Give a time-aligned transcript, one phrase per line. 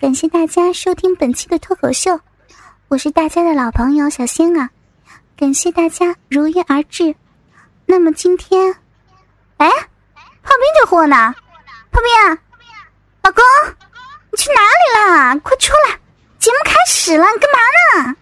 [0.00, 2.18] 感谢大家收听本期的脱口秀，
[2.88, 4.70] 我是大家的老朋友小仙啊，
[5.36, 7.14] 感谢大家如约而至。
[7.84, 8.76] 那么今天，
[9.58, 11.34] 哎，炮兵这货呢？
[11.92, 12.08] 炮兵，
[13.24, 13.44] 老公，
[14.32, 15.38] 你去哪里了？
[15.40, 15.98] 快出来，
[16.38, 17.58] 节目开始了，你干嘛
[18.02, 18.16] 呢？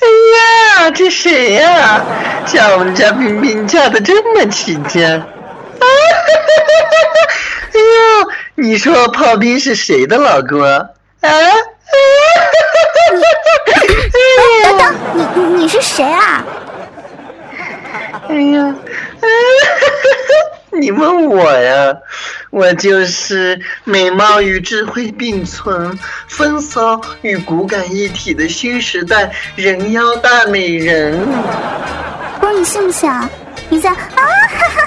[0.00, 0.06] 哎
[0.86, 2.02] 呀，这谁呀？
[2.46, 5.02] 叫我们家冰冰叫的这么起劲！
[7.74, 10.88] 哎呦，你说炮兵是谁的老公啊？
[11.20, 11.30] 啊
[14.64, 16.44] 等等，你你是谁啊？
[18.28, 18.74] 哎呀，
[20.72, 21.96] 你问我呀？
[22.50, 31.26] 我就是美貌与智慧并存、风骚与骨感一体的新时代人妖大美人。
[32.40, 33.28] 不是你信不信啊？
[33.68, 34.83] 你在啊哈哈哈哈哈！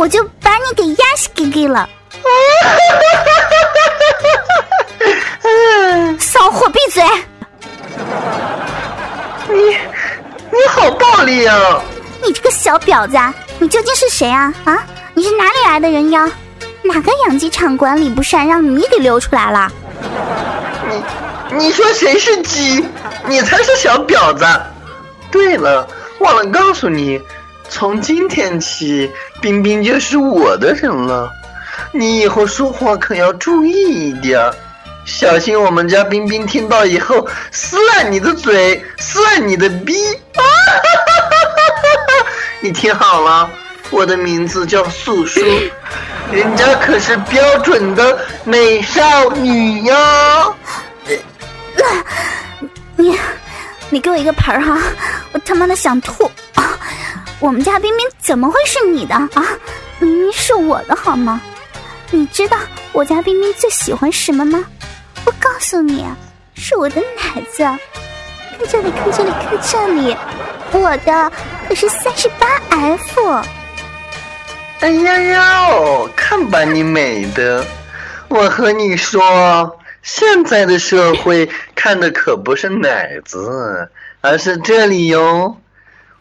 [0.00, 1.86] 我就把你给压死给给了！
[6.18, 7.04] 骚货，闭嘴！
[9.46, 9.76] 你
[10.50, 11.82] 你好暴力啊！
[12.24, 13.18] 你这个小婊子，
[13.58, 14.50] 你究竟是谁啊？
[14.64, 16.26] 啊，你是哪里来的人妖？
[16.82, 19.70] 哪个养鸡场管理不善，让你给溜出来了？
[20.88, 21.02] 你
[21.58, 22.82] 你说谁是鸡？
[23.26, 24.46] 你才是小婊子！
[25.30, 25.86] 对了，
[26.20, 27.20] 忘了告诉你，
[27.70, 31.30] 从今天起，冰冰就是我的人了。
[31.92, 34.38] 你以后说话可要注意一点，
[35.06, 39.94] 小心我们家冰冰听到以后撕烂你的嘴，撕烂你的逼！
[40.34, 40.42] 啊
[42.60, 43.48] 你听好了，
[43.88, 45.40] 我的名字叫素书，
[46.30, 50.54] 人家可是标准的美少女哟。
[52.96, 53.18] 你，
[53.88, 54.78] 你给我一个盆儿哈！
[55.32, 56.30] 我他妈的想吐！
[57.40, 59.30] 我们家冰冰怎么会是你的啊？
[59.98, 61.40] 明明是我的好吗？
[62.10, 62.58] 你知道
[62.92, 64.62] 我家冰冰最喜欢什么吗？
[65.24, 66.04] 我告诉你，
[66.54, 67.62] 是我的奶子。
[67.62, 70.14] 看这里，看这里，看这里，
[70.72, 71.32] 我的
[71.66, 73.42] 可是三十八 F。
[74.80, 75.70] 哎呀呀，
[76.14, 77.64] 看把你美的！
[78.28, 83.88] 我和你说，现在的社会看的可不是奶子，
[84.20, 85.56] 而是这里哟。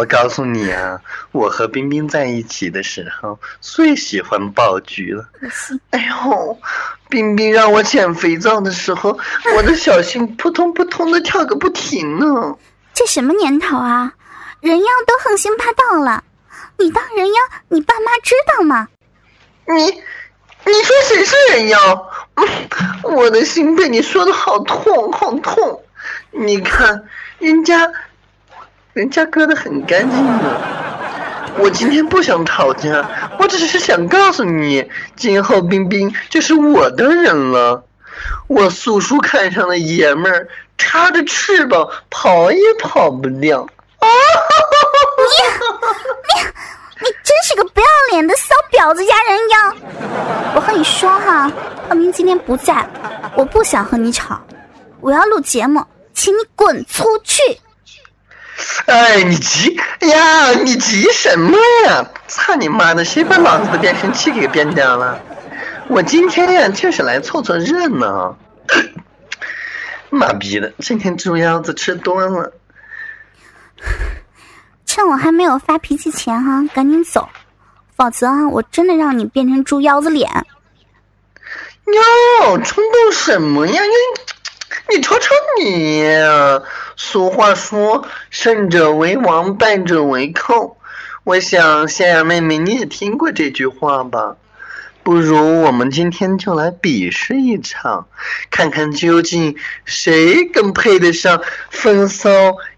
[0.00, 0.98] 我告诉你啊，
[1.30, 5.28] 我和冰冰在一起的时候最喜欢爆菊了。
[5.90, 6.58] 哎呦，
[7.10, 9.18] 冰冰让我捡肥皂的时候，
[9.54, 12.56] 我的小心扑通扑通的跳个不停呢。
[12.94, 14.14] 这什么年头啊？
[14.60, 16.24] 人妖都横行霸道了，
[16.78, 17.34] 你当人妖，
[17.68, 18.88] 你爸妈知道吗？
[19.66, 22.10] 你，你说谁是人妖？
[23.04, 25.84] 我的心被你说的好痛，好痛！
[26.30, 27.04] 你看
[27.38, 27.92] 人家。
[29.00, 30.60] 人家割的很干净的，
[31.56, 37.82] 我今天不想吵架，我只是想告诉你，今后冰冰就是我的人了。
[38.46, 43.66] 我素叔看上的爷们儿，插着翅膀跑也跑不掉。
[44.02, 44.06] 你
[46.28, 46.42] 你
[47.00, 49.74] 你真是个不要脸的骚婊子加人妖！
[50.54, 51.50] 我和你说哈，
[51.88, 52.86] 浩明今天不在，
[53.34, 54.38] 我不想和你吵，
[55.00, 55.82] 我要录节目，
[56.12, 57.58] 请你滚出去。
[58.86, 60.50] 哎，你急呀？
[60.64, 61.56] 你急什么
[61.86, 62.04] 呀？
[62.26, 63.04] 操你妈的！
[63.04, 65.20] 谁把老子的变声器给变掉了？
[65.88, 68.36] 我今天呀就是来凑凑热闹。
[70.10, 72.52] 妈逼的，今天猪腰子吃多了。
[74.86, 77.28] 趁我还没有发脾气前哈，赶紧走，
[77.96, 80.28] 否则啊，我真的让你变成猪腰子脸。
[81.86, 83.82] 哟，冲动什么呀？
[83.82, 83.90] 你，
[84.90, 86.04] 你瞅瞅你。
[86.96, 90.76] 俗话说：“胜者为王，败者为寇。”
[91.22, 94.36] 我想，仙雅妹妹你也听过这句话吧？
[95.02, 98.08] 不如我们今天就来比试一场，
[98.50, 101.40] 看看究竟谁更配得上
[101.70, 102.30] 风骚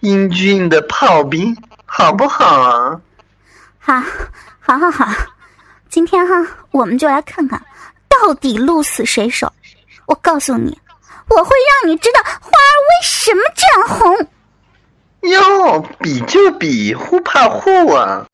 [0.00, 1.56] 英俊的炮兵，
[1.86, 3.00] 好不好啊？
[3.78, 4.02] 好，
[4.60, 5.06] 好，好，好！
[5.88, 7.62] 今天哈，我们就来看看
[8.08, 9.52] 到底鹿死谁手。
[10.06, 10.78] 我告诉你。
[11.30, 14.28] 我会让你知道花儿为什么这样红。
[15.22, 18.26] 哟，比就比，互怕互啊！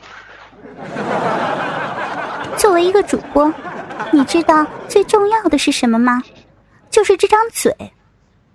[2.57, 3.53] 作为一个主播，
[4.13, 6.23] 你知道最重要的是什么吗？
[6.91, 7.75] 就是这张嘴。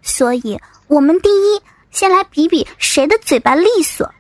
[0.02, 1.62] 所以，我们第一
[1.92, 4.12] 先来比比谁的嘴巴利索。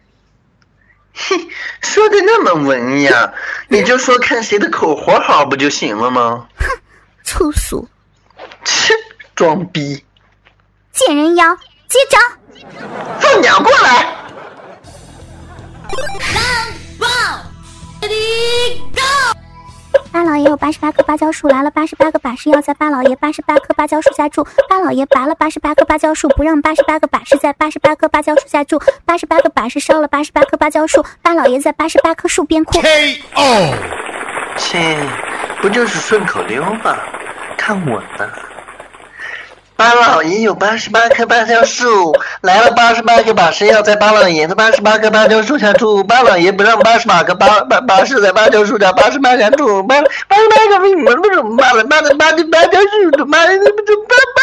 [1.13, 1.47] 嘿，
[1.81, 3.33] 说的那么文雅，
[3.69, 6.47] 你就说看谁的口活好不就行了吗？
[6.57, 6.65] 哼，
[7.23, 7.87] 粗俗！
[8.63, 8.93] 切，
[9.35, 10.03] 装逼！
[11.07, 11.55] 见人妖，
[11.87, 12.17] 接招！
[13.19, 14.05] 放鸟过来！
[16.19, 16.41] 三、
[16.99, 19.01] 二、一，Go！
[20.11, 24.45] 八老爷有八十八棵芭蕉树，来了八十八个把式要在八老爷八十八棵芭蕉树下住。
[24.69, 28.79] 八老爷拔了八十八棵芭蕉树，不让八十八个把式在八十八棵芭蕉树下住。
[29.03, 32.79] 八十八个把式烧了八十八棵芭蕉树，八老爷在八十八棵树边哭。
[32.79, 33.73] K.O.
[34.57, 34.97] 切，
[35.61, 36.95] 不就是顺口溜吗？
[37.57, 38.29] 看我的。
[39.81, 46.03] 八老爷有八十八棵芭蕉树，来了八十八个把式要在八老爷的八十八棵芭蕉树下住。
[46.03, 49.81] 八老爷不让八十八个八八把式在芭蕉树下八十八下住。
[49.87, 54.41] 八八十八个为什么不怎么八了八的八的芭蕉树怎么怎么怎么八八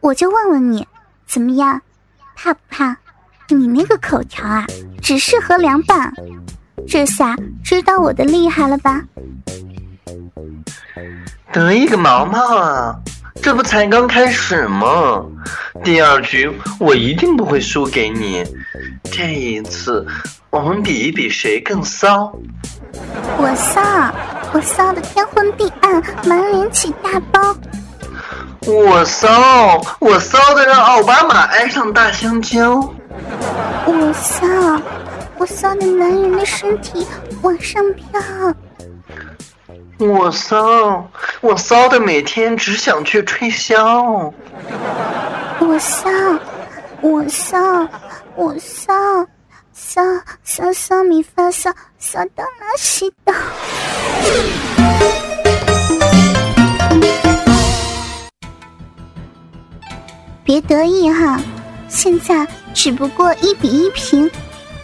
[0.00, 0.88] 我就问问你，
[1.28, 1.82] 怎么样，
[2.36, 2.96] 怕不怕？
[3.48, 4.64] 你那个口条啊，
[5.02, 6.12] 只适合凉拌。
[6.88, 9.02] 这下知道我的厉害了吧？
[11.52, 12.96] 得意个毛毛啊！
[13.42, 15.24] 这不才刚开始吗？
[15.82, 18.44] 第二局我一定不会输给你。
[19.04, 20.06] 这一次，
[20.48, 22.32] 我们比一比谁更骚。
[23.36, 23.82] 我骚，
[24.52, 27.54] 我骚的天昏地暗，满脸起大包。
[28.66, 32.94] 我骚，我骚的让奥巴马爱上大香蕉。
[33.84, 34.46] 我骚，
[35.38, 37.06] 我骚的男人的身体
[37.42, 38.54] 往上飘。
[39.98, 41.08] 我骚，
[41.40, 44.32] 我骚的每天只想去吹箫。
[45.60, 46.10] 我骚，
[47.00, 47.58] 我骚，
[48.36, 48.92] 我骚，
[49.72, 50.02] 骚
[50.42, 53.32] 骚骚咪发骚，骚到哪西到？
[60.44, 61.40] 别得意哈，
[61.92, 62.46] 现在。
[62.74, 64.30] 只不过一比一平，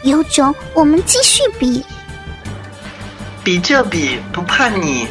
[0.02, 1.82] 有种我们继续比，
[3.42, 5.08] 比就比，不怕你。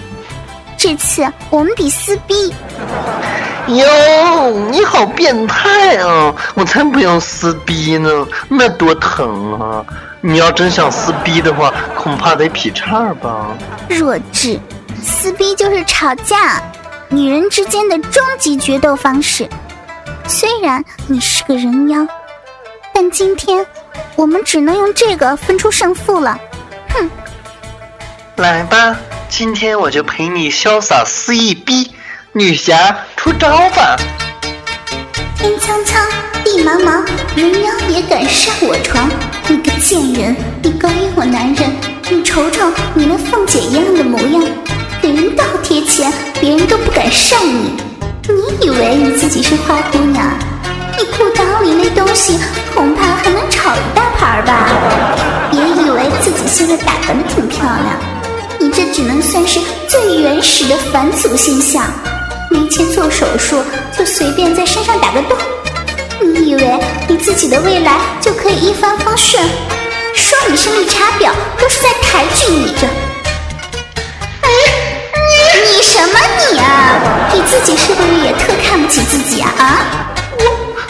[0.77, 2.53] 这次我们比撕逼。
[3.69, 6.31] 哟，你好变态啊！
[6.53, 9.83] 我才不要撕逼呢，那多疼啊！
[10.21, 13.47] 你要真想撕逼的话，恐怕得劈叉吧。
[13.89, 14.59] 弱智，
[15.01, 16.61] 撕逼就是吵架，
[17.09, 19.49] 女人之间的终极决斗方式。
[20.27, 22.07] 虽然你是个人妖。
[22.93, 23.63] 但今天，
[24.15, 26.35] 我们只能用这个分出胜负了。
[26.89, 27.07] 哼！
[28.37, 28.95] 来吧，
[29.29, 31.93] 今天我就陪你潇洒肆意逼，
[32.33, 33.95] 女侠出招吧！
[35.37, 36.09] 天苍苍，
[36.43, 39.07] 地茫茫，人妖也敢上我床？
[39.47, 41.71] 你个贱人，你勾引我男人，
[42.09, 44.43] 你瞅瞅你那凤姐一样的模样，
[44.99, 47.75] 给人倒贴钱，别人都不敢上你。
[48.29, 50.25] 你以为你自己是花姑娘？
[50.97, 52.37] 你裤裆里那东西
[52.75, 54.69] 恐怕还能炒一大盘吧？
[55.49, 57.97] 别以为自己现在打扮的挺漂亮，
[58.59, 61.83] 你这只能算是最原始的返祖现象。
[62.49, 63.63] 没钱做手术，
[63.97, 65.37] 就随便在身上打个洞。
[66.19, 69.41] 你以为你自己的未来就可以一帆风顺？
[70.13, 72.87] 说你是绿茶婊，都是在抬举你着。
[74.43, 76.19] 你你什么
[76.51, 76.86] 你啊？
[77.57, 79.49] 自己是不是也特看不起自己啊？
[79.57, 80.13] 啊？
[80.37, 80.43] 我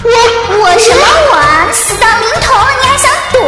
[0.04, 1.34] 我我什么我？
[1.72, 3.40] 死到临头了，你还想躲？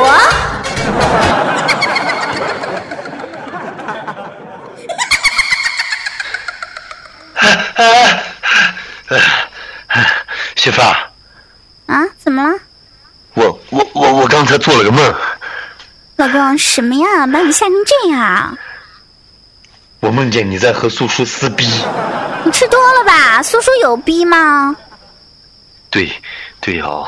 [10.55, 10.95] 媳妇儿。
[11.87, 12.05] 啊？
[12.17, 12.57] 怎么了？
[13.33, 15.13] 我我我我刚才做了个梦。
[16.15, 17.27] 老公，什么呀？
[17.27, 18.57] 把你吓成这样？
[20.01, 21.65] 我梦见你在和苏叔撕逼。
[22.45, 23.43] 你吃多了吧？
[23.43, 24.75] 苏叔有逼吗？
[25.89, 26.11] 对，
[26.61, 27.07] 对哦，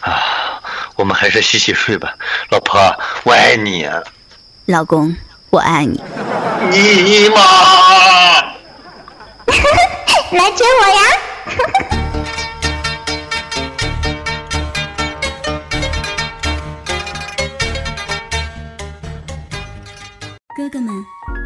[0.00, 0.60] 啊，
[0.96, 2.14] 我们还是洗洗睡吧，
[2.50, 2.80] 老婆，
[3.24, 3.88] 我爱你。
[4.66, 5.14] 老公，
[5.50, 6.02] 我爱你。
[6.70, 7.36] 你妈！
[10.32, 11.00] 来追我呀！
[20.56, 21.45] 哥哥们，倾